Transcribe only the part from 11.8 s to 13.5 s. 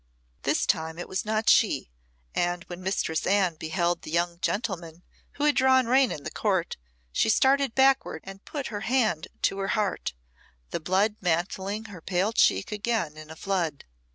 her pale cheek again in a